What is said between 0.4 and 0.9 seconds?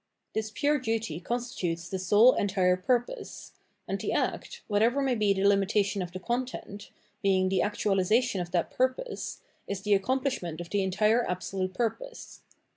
pure